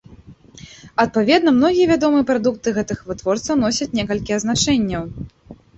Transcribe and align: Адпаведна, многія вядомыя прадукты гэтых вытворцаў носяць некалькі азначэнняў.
Адпаведна, 1.03 1.53
многія 1.59 1.87
вядомыя 1.93 2.27
прадукты 2.31 2.67
гэтых 2.81 3.07
вытворцаў 3.11 3.55
носяць 3.67 3.93
некалькі 4.03 4.31
азначэнняў. 4.41 5.03